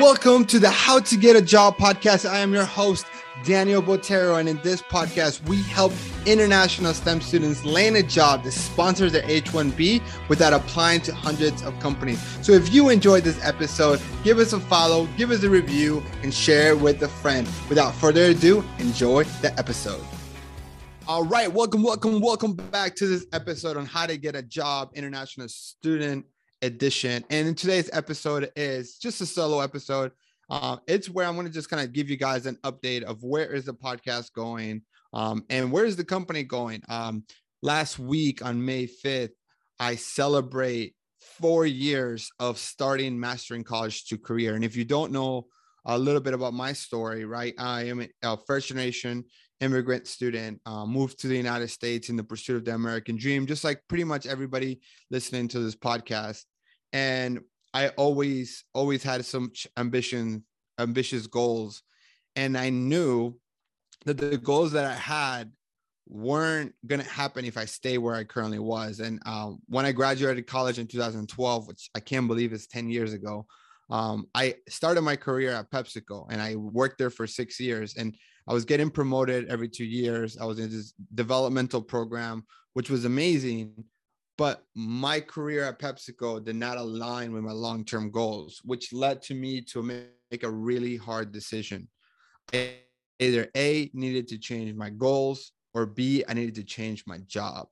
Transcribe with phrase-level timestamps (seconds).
[0.00, 2.28] Welcome to the How to Get a Job podcast.
[2.28, 3.04] I am your host,
[3.44, 5.92] Daniel Botero, and in this podcast, we help
[6.24, 10.00] international STEM students land a job that sponsors their H 1B
[10.30, 12.18] without applying to hundreds of companies.
[12.40, 16.32] So if you enjoyed this episode, give us a follow, give us a review, and
[16.32, 17.46] share it with a friend.
[17.68, 20.02] Without further ado, enjoy the episode.
[21.06, 24.92] All right, welcome, welcome, welcome back to this episode on how to get a job,
[24.94, 26.24] international student
[26.62, 27.24] edition.
[27.30, 30.12] And in today's episode is just a solo episode.
[30.48, 33.22] Uh, it's where I'm going to just kind of give you guys an update of
[33.22, 34.82] where is the podcast going
[35.12, 36.82] um, and where is the company going.
[36.88, 37.24] Um,
[37.62, 39.32] last week on May 5th,
[39.78, 40.94] I celebrate
[41.40, 44.54] four years of starting mastering college to career.
[44.54, 45.46] And if you don't know
[45.84, 49.24] a little bit about my story, right, I am a first generation
[49.60, 53.46] immigrant student, uh, moved to the United States in the pursuit of the American dream,
[53.46, 56.44] just like pretty much everybody listening to this podcast
[56.92, 57.40] and
[57.74, 60.44] I always always had some ambition,
[60.78, 61.82] ambitious goals,
[62.36, 63.38] and I knew
[64.04, 65.52] that the goals that I had
[66.08, 69.00] weren't gonna happen if I stay where I currently was.
[69.00, 73.12] And um, when I graduated college in 2012, which I can't believe is 10 years
[73.12, 73.46] ago,
[73.90, 77.96] um, I started my career at PepsiCo, and I worked there for six years.
[77.96, 78.16] And
[78.48, 80.36] I was getting promoted every two years.
[80.38, 83.84] I was in this developmental program, which was amazing
[84.38, 89.34] but my career at PepsiCo did not align with my long-term goals, which led to
[89.34, 91.88] me to make a really hard decision.
[93.18, 97.68] Either A needed to change my goals or B I needed to change my job.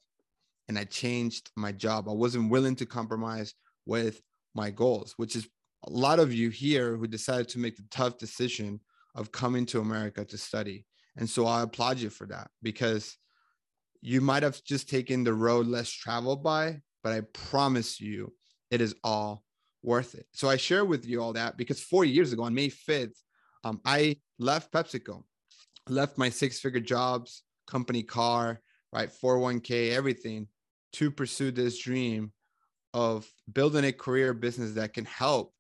[0.68, 2.08] And I changed my job.
[2.08, 3.54] I wasn't willing to compromise
[3.86, 4.22] with
[4.54, 5.48] my goals, which is
[5.86, 8.80] a lot of you here who decided to make the tough decision
[9.14, 10.86] of coming to America to study.
[11.16, 13.16] And so I applaud you for that because
[14.00, 18.32] you might have just taken the road less traveled by, but I promise you
[18.70, 19.44] it is all
[19.82, 20.26] worth it.
[20.32, 23.16] So I share with you all that because four years ago on May 5th,
[23.64, 25.22] um, I left PepsiCo,
[25.88, 28.60] left my six figure jobs, company car,
[28.92, 29.10] right?
[29.22, 30.48] 401k, everything
[30.94, 32.32] to pursue this dream
[32.94, 35.52] of building a career business that can help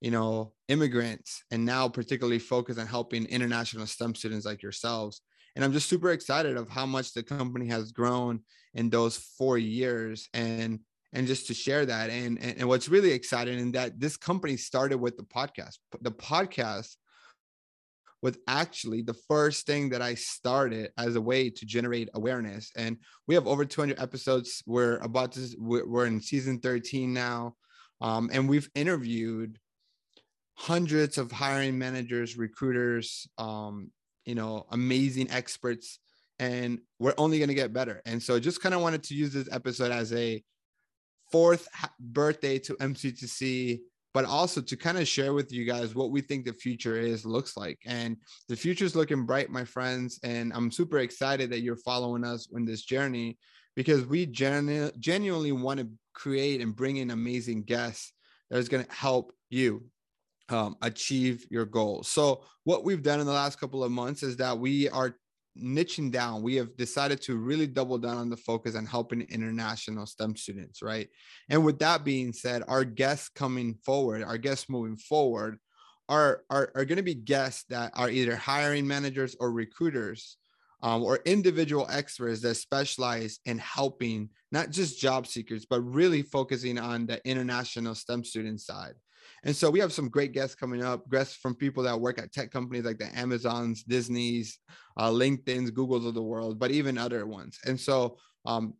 [0.00, 5.22] you know immigrants and now particularly focus on helping international stem students like yourselves
[5.54, 8.40] and i'm just super excited of how much the company has grown
[8.74, 10.80] in those four years and
[11.12, 14.56] and just to share that and and, and what's really exciting in that this company
[14.56, 16.96] started with the podcast the podcast
[18.22, 22.70] was actually the first thing that I started as a way to generate awareness.
[22.76, 24.62] And we have over 200 episodes.
[24.66, 27.54] We're about to, we're in season 13 now.
[28.00, 29.58] Um, and we've interviewed
[30.54, 33.90] hundreds of hiring managers, recruiters, um,
[34.24, 35.98] you know, amazing experts,
[36.38, 38.00] and we're only going to get better.
[38.04, 40.42] And so, just kind of wanted to use this episode as a
[41.30, 43.80] fourth birthday to MCTC,
[44.12, 47.24] but also to kind of share with you guys what we think the future is
[47.24, 47.78] looks like.
[47.86, 48.16] And
[48.48, 50.18] the future is looking bright, my friends.
[50.22, 53.38] And I'm super excited that you're following us in this journey
[53.76, 58.12] because we genu- genuinely want to create and bring in amazing guests
[58.50, 59.84] that is going to help you
[60.52, 62.08] um, achieve your goals.
[62.08, 65.16] So, what we've done in the last couple of months is that we are
[65.58, 66.42] niching down.
[66.42, 70.82] We have decided to really double down on the focus on helping international STEM students,
[70.82, 71.08] right?
[71.48, 75.58] And with that being said, our guests coming forward, our guests moving forward,
[76.08, 80.36] are are, are going to be guests that are either hiring managers or recruiters.
[80.82, 86.78] Um, or individual experts that specialize in helping not just job seekers, but really focusing
[86.78, 88.94] on the international STEM student side.
[89.44, 92.32] And so we have some great guests coming up, guests from people that work at
[92.32, 94.58] tech companies like the Amazons, Disney's,
[94.96, 97.58] uh, LinkedIn's, Google's of the world, but even other ones.
[97.64, 98.74] And so um,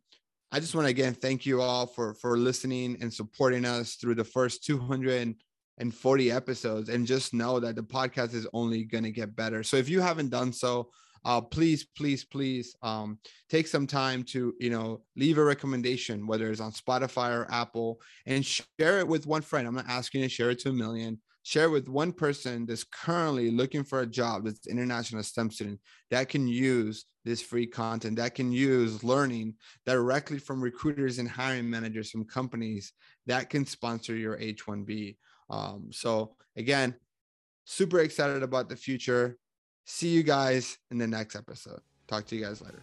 [0.51, 4.15] I just want to again thank you all for for listening and supporting us through
[4.15, 9.35] the first 240 episodes, and just know that the podcast is only going to get
[9.35, 9.63] better.
[9.63, 10.89] So if you haven't done so,
[11.23, 16.49] uh, please, please, please um, take some time to, you know, leave a recommendation, whether
[16.49, 19.67] it's on Spotify or Apple, and share it with one friend.
[19.67, 21.19] I'm not asking you to share it to a million.
[21.43, 25.79] Share it with one person that's currently looking for a job that's international STEM student
[26.11, 29.55] that can use this free content, that can use learning
[29.85, 32.93] directly from recruiters and hiring managers from companies
[33.25, 35.17] that can sponsor your H1B.
[35.49, 36.95] Um, so again,
[37.65, 39.37] super excited about the future.
[39.93, 41.81] See you guys in the next episode.
[42.07, 42.81] Talk to you guys later.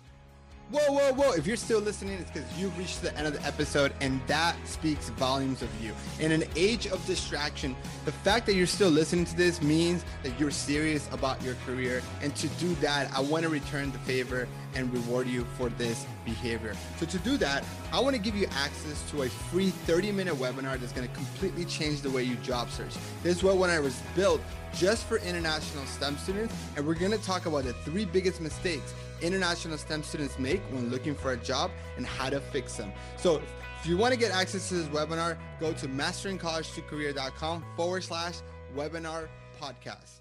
[0.70, 1.32] Whoa, whoa, whoa.
[1.32, 4.54] If you're still listening, it's because you've reached the end of the episode, and that
[4.66, 5.94] speaks volumes of you.
[6.20, 7.74] In an age of distraction,
[8.04, 12.02] the fact that you're still listening to this means that you're serious about your career.
[12.20, 16.04] And to do that, I want to return the favor and reward you for this
[16.26, 16.74] behavior.
[16.98, 20.34] So to do that, I want to give you access to a free 30 minute
[20.34, 22.94] webinar that's going to completely change the way you job search.
[23.22, 24.42] This webinar was built
[24.74, 28.92] just for international STEM students, and we're going to talk about the three biggest mistakes
[29.20, 32.92] international STEM students make when looking for a job and how to fix them.
[33.16, 33.42] So
[33.80, 38.36] if you want to get access to this webinar, go to masteringcollegetocareer.com forward slash
[38.76, 39.28] webinar
[39.60, 40.20] podcast.